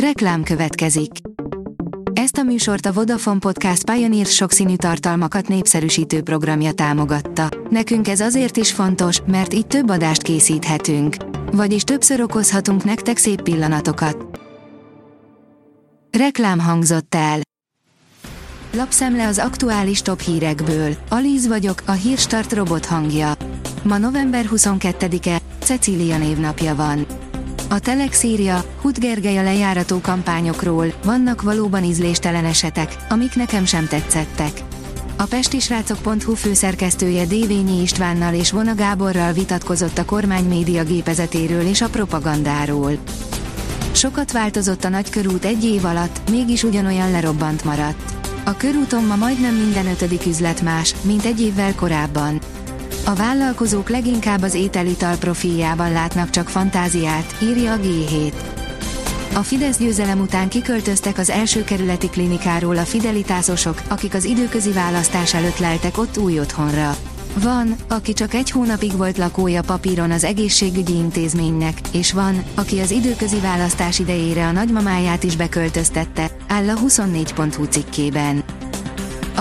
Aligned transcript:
Reklám 0.00 0.42
következik. 0.42 1.10
Ezt 2.12 2.36
a 2.38 2.42
műsort 2.42 2.86
a 2.86 2.92
Vodafone 2.92 3.38
Podcast 3.38 3.90
Pioneer 3.90 4.26
sokszínű 4.26 4.76
tartalmakat 4.76 5.48
népszerűsítő 5.48 6.22
programja 6.22 6.72
támogatta. 6.72 7.48
Nekünk 7.70 8.08
ez 8.08 8.20
azért 8.20 8.56
is 8.56 8.72
fontos, 8.72 9.20
mert 9.26 9.54
így 9.54 9.66
több 9.66 9.90
adást 9.90 10.22
készíthetünk. 10.22 11.16
Vagyis 11.52 11.82
többször 11.82 12.20
okozhatunk 12.20 12.84
nektek 12.84 13.16
szép 13.16 13.42
pillanatokat. 13.42 14.40
Reklám 16.18 16.58
hangzott 16.60 17.14
el. 17.14 17.40
Lapszemle 18.72 19.26
az 19.26 19.38
aktuális 19.38 20.02
top 20.02 20.20
hírekből. 20.20 20.94
Alíz 21.08 21.46
vagyok, 21.46 21.82
a 21.86 21.92
hírstart 21.92 22.52
robot 22.52 22.86
hangja. 22.86 23.32
Ma 23.82 23.98
november 23.98 24.44
22-e, 24.50 25.38
Cecília 25.58 26.18
névnapja 26.18 26.74
van. 26.74 27.06
A 27.68 27.78
Telex 27.78 28.22
írja, 28.22 28.64
Hut 28.80 29.00
Gergely 29.00 29.36
a 29.36 29.42
lejárató 29.42 30.00
kampányokról, 30.00 30.86
vannak 31.04 31.42
valóban 31.42 31.84
ízléstelen 31.84 32.44
esetek, 32.44 32.96
amik 33.08 33.34
nekem 33.34 33.64
sem 33.64 33.86
tetszettek. 33.86 34.50
A 35.16 35.24
pestisrácok.hu 35.24 36.34
főszerkesztője 36.34 37.24
Dévényi 37.26 37.82
Istvánnal 37.82 38.34
és 38.34 38.50
Vona 38.50 38.74
Gáborral 38.74 39.32
vitatkozott 39.32 39.98
a 39.98 40.04
kormány 40.04 40.44
média 40.44 40.84
gépezetéről 40.84 41.66
és 41.66 41.80
a 41.80 41.88
propagandáról. 41.88 42.98
Sokat 43.92 44.32
változott 44.32 44.84
a 44.84 44.88
nagykörút 44.88 45.44
egy 45.44 45.64
év 45.64 45.84
alatt, 45.84 46.30
mégis 46.30 46.62
ugyanolyan 46.62 47.10
lerobbant 47.10 47.64
maradt. 47.64 48.14
A 48.44 48.56
körúton 48.56 49.04
ma 49.04 49.16
majdnem 49.16 49.54
minden 49.54 49.86
ötödik 49.86 50.26
üzlet 50.26 50.62
más, 50.62 50.94
mint 51.02 51.24
egy 51.24 51.40
évvel 51.40 51.74
korábban. 51.74 52.40
A 53.08 53.14
vállalkozók 53.14 53.88
leginkább 53.88 54.42
az 54.42 54.54
ételital 54.54 55.16
profiljában 55.16 55.92
látnak 55.92 56.30
csak 56.30 56.48
fantáziát, 56.48 57.36
írja 57.42 57.72
a 57.72 57.76
G7. 57.76 58.32
A 59.34 59.38
Fidesz 59.38 59.78
győzelem 59.78 60.20
után 60.20 60.48
kiköltöztek 60.48 61.18
az 61.18 61.30
első 61.30 61.64
kerületi 61.64 62.08
klinikáról 62.08 62.76
a 62.76 62.84
fidelitásosok, 62.84 63.82
akik 63.88 64.14
az 64.14 64.24
időközi 64.24 64.72
választás 64.72 65.34
előtt 65.34 65.58
leltek 65.58 65.98
ott 65.98 66.18
új 66.18 66.40
otthonra. 66.40 66.96
Van, 67.42 67.76
aki 67.88 68.12
csak 68.12 68.34
egy 68.34 68.50
hónapig 68.50 68.96
volt 68.96 69.18
lakója 69.18 69.62
papíron 69.62 70.10
az 70.10 70.24
egészségügyi 70.24 70.94
intézménynek, 70.94 71.80
és 71.92 72.12
van, 72.12 72.42
aki 72.54 72.78
az 72.78 72.90
időközi 72.90 73.40
választás 73.40 73.98
idejére 73.98 74.46
a 74.46 74.52
nagymamáját 74.52 75.24
is 75.24 75.36
beköltöztette, 75.36 76.30
áll 76.48 76.68
a 76.68 76.74
24.hu 76.74 77.64
cikkében. 77.64 78.44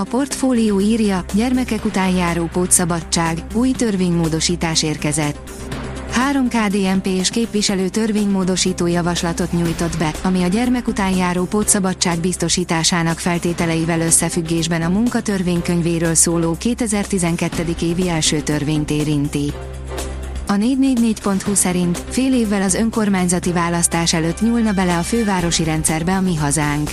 Portfólió 0.09 0.79
írja, 0.79 1.25
gyermekek 1.33 1.85
után 1.85 2.09
járó 2.09 2.49
pótszabadság, 2.51 3.43
új 3.53 3.71
törvénymódosítás 3.71 4.83
érkezett. 4.83 5.49
Három 6.11 6.47
KDNP 6.47 7.05
és 7.05 7.29
képviselő 7.29 7.89
törvénymódosító 7.89 8.87
javaslatot 8.87 9.51
nyújtott 9.51 9.97
be, 9.97 10.13
ami 10.23 10.43
a 10.43 10.47
gyermek 10.47 10.87
után 10.87 11.15
járó 11.15 11.43
pótszabadság 11.43 12.19
biztosításának 12.19 13.19
feltételeivel 13.19 14.01
összefüggésben 14.01 14.81
a 14.81 14.89
munkatörvénykönyvéről 14.89 16.13
szóló 16.13 16.55
2012. 16.59 17.75
évi 17.81 18.09
első 18.09 18.41
törvényt 18.41 18.91
érinti. 18.91 19.53
A 20.47 20.53
444.hu 20.53 21.53
szerint 21.53 22.03
fél 22.09 22.33
évvel 22.33 22.61
az 22.61 22.73
önkormányzati 22.73 23.51
választás 23.51 24.13
előtt 24.13 24.41
nyúlna 24.41 24.71
bele 24.71 24.97
a 24.97 25.01
fővárosi 25.01 25.63
rendszerbe 25.63 26.15
a 26.15 26.21
Mi 26.21 26.35
Hazánk. 26.35 26.89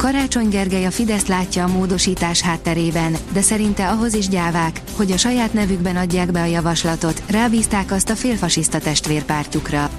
Karácsony 0.00 0.48
Gergely 0.48 0.84
a 0.84 0.90
Fidesz 0.90 1.26
látja 1.26 1.64
a 1.64 1.68
módosítás 1.68 2.40
hátterében, 2.40 3.16
de 3.32 3.40
szerinte 3.40 3.88
ahhoz 3.88 4.14
is 4.14 4.28
gyávák, 4.28 4.80
hogy 4.96 5.10
a 5.10 5.16
saját 5.16 5.52
nevükben 5.52 5.96
adják 5.96 6.30
be 6.30 6.40
a 6.40 6.44
javaslatot, 6.44 7.22
rábízták 7.30 7.92
azt 7.92 8.10
a 8.10 8.14
félfasiszta 8.14 8.78
testvérpártjukra. 8.78 9.90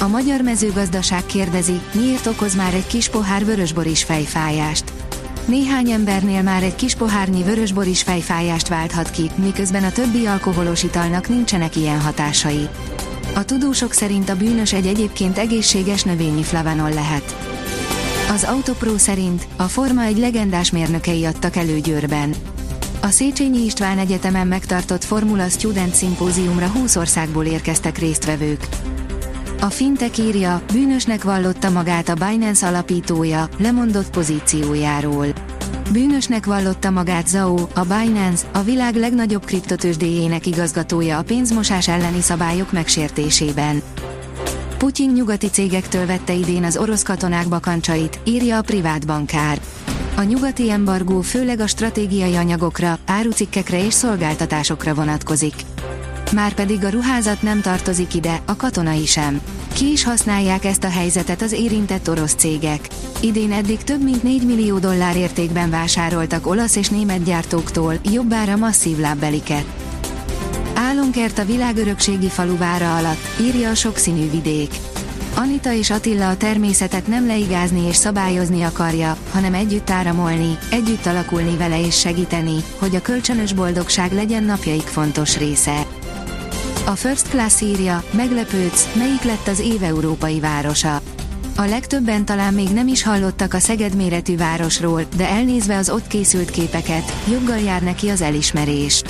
A 0.00 0.06
magyar 0.06 0.40
mezőgazdaság 0.40 1.26
kérdezi, 1.26 1.80
miért 1.92 2.26
okoz 2.26 2.54
már 2.54 2.74
egy 2.74 2.86
kis 2.86 3.08
pohár 3.08 3.44
vörösbor 3.44 3.86
is 3.86 4.04
fejfájást. 4.04 4.92
Néhány 5.46 5.90
embernél 5.90 6.42
már 6.42 6.62
egy 6.62 6.74
kis 6.74 6.94
pohárnyi 6.94 7.42
vörösbor 7.42 7.86
is 7.86 8.02
fejfájást 8.02 8.68
válthat 8.68 9.10
ki, 9.10 9.30
miközben 9.34 9.84
a 9.84 9.92
többi 9.92 10.26
alkoholos 10.26 10.82
italnak 10.82 11.28
nincsenek 11.28 11.76
ilyen 11.76 12.00
hatásai. 12.00 12.68
A 13.34 13.44
tudósok 13.44 13.92
szerint 13.92 14.28
a 14.28 14.36
bűnös 14.36 14.72
egy 14.72 14.86
egyébként 14.86 15.38
egészséges 15.38 16.02
növényi 16.02 16.42
flavanol 16.42 16.90
lehet. 16.90 17.57
Az 18.32 18.44
Autopro 18.44 18.98
szerint 18.98 19.46
a 19.56 19.62
Forma 19.62 20.02
egy 20.02 20.18
legendás 20.18 20.70
mérnökei 20.70 21.24
adtak 21.24 21.56
elő 21.56 21.78
Győrben. 21.80 22.34
A 23.02 23.08
Széchenyi 23.08 23.64
István 23.64 23.98
Egyetemen 23.98 24.46
megtartott 24.46 25.04
Formula 25.04 25.48
Student 25.48 25.94
szimpóziumra 25.94 26.66
20 26.66 26.96
országból 26.96 27.44
érkeztek 27.44 27.98
résztvevők. 27.98 28.68
A 29.60 29.66
Fintech 29.66 30.18
írja, 30.18 30.62
bűnösnek 30.72 31.24
vallotta 31.24 31.70
magát 31.70 32.08
a 32.08 32.14
Binance 32.14 32.66
alapítója, 32.66 33.48
lemondott 33.58 34.10
pozíciójáról. 34.10 35.26
Bűnösnek 35.92 36.46
vallotta 36.46 36.90
magát 36.90 37.28
Zao, 37.28 37.56
a 37.74 37.82
Binance, 37.82 38.46
a 38.52 38.62
világ 38.62 38.94
legnagyobb 38.94 39.44
kriptotősdéjének 39.44 40.46
igazgatója 40.46 41.18
a 41.18 41.22
pénzmosás 41.22 41.88
elleni 41.88 42.20
szabályok 42.20 42.72
megsértésében. 42.72 43.82
Putyin 44.78 45.10
nyugati 45.10 45.46
cégektől 45.46 46.06
vette 46.06 46.32
idén 46.32 46.64
az 46.64 46.76
orosz 46.76 47.02
katonák 47.02 47.48
bakancsait, 47.48 48.20
írja 48.24 48.56
a 48.56 48.62
privát 48.62 49.06
bankár. 49.06 49.60
A 50.16 50.22
nyugati 50.22 50.70
embargó 50.70 51.20
főleg 51.20 51.60
a 51.60 51.66
stratégiai 51.66 52.36
anyagokra, 52.36 52.98
árucikkekre 53.06 53.84
és 53.84 53.94
szolgáltatásokra 53.94 54.94
vonatkozik. 54.94 55.54
Márpedig 56.34 56.84
a 56.84 56.88
ruházat 56.88 57.42
nem 57.42 57.60
tartozik 57.60 58.14
ide, 58.14 58.42
a 58.46 58.56
katonai 58.56 59.06
sem. 59.06 59.40
Ki 59.72 59.90
is 59.90 60.04
használják 60.04 60.64
ezt 60.64 60.84
a 60.84 60.90
helyzetet 60.90 61.42
az 61.42 61.52
érintett 61.52 62.10
orosz 62.10 62.34
cégek. 62.34 62.88
Idén 63.20 63.52
eddig 63.52 63.82
több 63.82 64.02
mint 64.02 64.22
4 64.22 64.46
millió 64.46 64.78
dollár 64.78 65.16
értékben 65.16 65.70
vásároltak 65.70 66.46
olasz 66.46 66.76
és 66.76 66.88
német 66.88 67.22
gyártóktól, 67.22 67.94
jobbára 68.12 68.56
masszív 68.56 68.98
lábbeliket. 68.98 69.87
Álomkert 70.88 71.38
a 71.38 71.44
világörökségi 71.44 72.28
faluvára 72.28 72.96
alatt, 72.96 73.40
írja 73.40 73.70
a 73.70 73.74
sokszínű 73.74 74.30
vidék. 74.30 74.74
Anita 75.34 75.72
és 75.72 75.90
Attila 75.90 76.28
a 76.28 76.36
természetet 76.36 77.06
nem 77.06 77.26
leigázni 77.26 77.86
és 77.86 77.96
szabályozni 77.96 78.62
akarja, 78.62 79.16
hanem 79.32 79.54
együtt 79.54 79.90
áramolni, 79.90 80.58
együtt 80.70 81.06
alakulni 81.06 81.56
vele 81.56 81.80
és 81.80 81.98
segíteni, 81.98 82.64
hogy 82.78 82.94
a 82.94 83.02
kölcsönös 83.02 83.52
boldogság 83.52 84.12
legyen 84.12 84.42
napjaik 84.42 84.82
fontos 84.82 85.38
része. 85.38 85.86
A 86.86 86.90
First 86.90 87.28
Class 87.28 87.60
írja, 87.60 88.04
meglepődsz, 88.10 88.88
melyik 88.94 89.22
lett 89.22 89.46
az 89.46 89.60
év 89.60 89.82
európai 89.82 90.40
városa. 90.40 91.00
A 91.56 91.62
legtöbben 91.62 92.24
talán 92.24 92.54
még 92.54 92.68
nem 92.68 92.88
is 92.88 93.02
hallottak 93.02 93.54
a 93.54 93.58
Szeged 93.58 93.94
méretű 93.94 94.36
városról, 94.36 95.02
de 95.16 95.28
elnézve 95.28 95.76
az 95.76 95.90
ott 95.90 96.06
készült 96.06 96.50
képeket, 96.50 97.12
joggal 97.30 97.58
jár 97.58 97.82
neki 97.82 98.08
az 98.08 98.20
elismerés. 98.20 99.02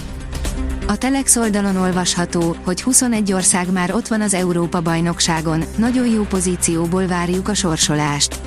A 0.90 0.96
Telex 0.96 1.36
oldalon 1.36 1.76
olvasható, 1.76 2.56
hogy 2.64 2.82
21 2.82 3.32
ország 3.32 3.72
már 3.72 3.94
ott 3.94 4.08
van 4.08 4.20
az 4.20 4.34
Európa-bajnokságon, 4.34 5.64
nagyon 5.76 6.06
jó 6.06 6.22
pozícióból 6.22 7.06
várjuk 7.06 7.48
a 7.48 7.54
sorsolást. 7.54 8.40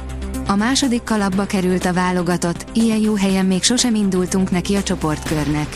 A 0.47 0.55
második 0.55 1.03
kalapba 1.03 1.45
került 1.45 1.85
a 1.85 1.93
válogatott, 1.93 2.65
ilyen 2.73 2.97
jó 2.97 3.15
helyen 3.15 3.45
még 3.45 3.63
sosem 3.63 3.95
indultunk 3.95 4.51
neki 4.51 4.75
a 4.75 4.83
csoportkörnek. 4.83 5.67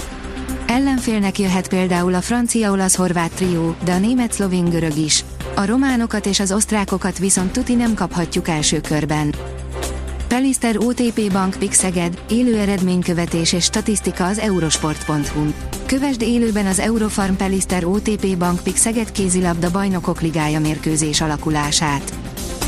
Ellenfélnek 0.67 1.39
jöhet 1.39 1.67
például 1.67 2.13
a 2.13 2.21
francia-olasz-horvát 2.21 3.31
trió, 3.31 3.75
de 3.83 3.91
a 3.91 3.99
német-szlovén-görög 3.99 4.97
is. 4.97 5.23
A 5.55 5.65
románokat 5.65 6.25
és 6.25 6.39
az 6.39 6.51
osztrákokat 6.51 7.17
viszont 7.17 7.51
tuti 7.51 7.75
nem 7.75 7.93
kaphatjuk 7.93 8.47
első 8.47 8.81
körben. 8.81 9.34
Pelister 10.27 10.77
OTP 10.77 11.31
Bank 11.31 11.55
Pixeged, 11.59 12.21
élő 12.29 12.57
eredménykövetés 12.57 13.53
és 13.53 13.63
statisztika 13.63 14.25
az 14.25 14.39
eurosport.hu. 14.39 15.45
Kövesd 15.85 16.21
élőben 16.21 16.65
az 16.65 16.79
Eurofarm 16.79 17.33
Pelister 17.33 17.85
OTP 17.85 18.37
Bank 18.37 18.59
Pixeged 18.63 19.11
kézilabda 19.11 19.71
bajnokok 19.71 20.21
ligája 20.21 20.59
mérkőzés 20.59 21.21
alakulását. 21.21 22.13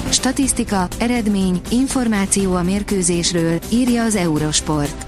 Statisztika, 0.10 0.88
eredmény, 0.98 1.62
információ 1.70 2.54
a 2.54 2.64
mérkőzésről, 2.64 3.60
írja 3.70 4.04
az 4.04 4.16
Eurosport. 4.16 5.06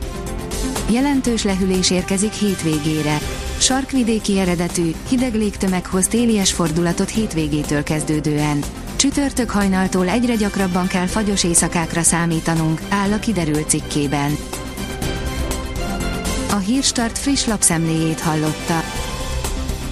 Jelentős 0.92 1.44
lehűlés 1.44 1.92
érkezik 1.92 2.34
hétvégére. 2.34 3.18
Sarkvidéki 3.60 4.40
eredetű, 4.40 4.92
hideg 5.10 5.34
légtömeg 5.34 5.86
hoz 5.86 6.08
télies 6.08 6.54
fordulatot 6.54 7.10
hétvégétől 7.10 7.84
kezdődően. 7.84 8.60
Csütörtök 9.00 9.50
hajnaltól 9.50 10.10
egyre 10.10 10.36
gyakrabban 10.36 10.88
kell 10.88 11.06
fagyos 11.06 11.44
éjszakákra 11.44 12.02
számítanunk, 12.02 12.82
áll 12.90 13.12
a 13.12 13.20
kiderült 13.20 13.70
cikkében. 13.70 14.38
A 16.52 16.56
Hírstart 16.56 17.18
friss 17.18 17.46
lapszemléjét 17.46 18.20
hallotta. 18.20 18.84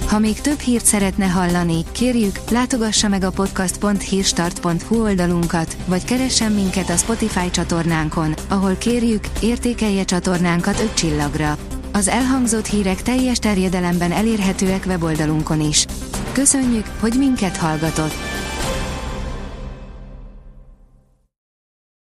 Ha 0.07 0.19
még 0.19 0.41
több 0.41 0.59
hírt 0.59 0.85
szeretne 0.85 1.25
hallani, 1.25 1.83
kérjük, 1.91 2.39
látogassa 2.49 3.07
meg 3.07 3.23
a 3.23 3.29
podcast.hírstart.hu 3.31 5.01
oldalunkat, 5.01 5.77
vagy 5.85 6.03
keressen 6.03 6.51
minket 6.51 6.89
a 6.89 6.97
Spotify 6.97 7.49
csatornánkon, 7.51 8.33
ahol 8.47 8.75
kérjük, 8.75 9.23
értékelje 9.41 10.03
csatornánkat 10.03 10.79
5 10.79 10.93
csillagra. 10.93 11.57
Az 11.91 12.07
elhangzott 12.07 12.65
hírek 12.65 13.01
teljes 13.01 13.37
terjedelemben 13.37 14.11
elérhetőek 14.11 14.83
weboldalunkon 14.87 15.61
is. 15.61 15.85
Köszönjük, 16.31 16.85
hogy 16.99 17.13
minket 17.17 17.57
hallgatott! 17.57 18.13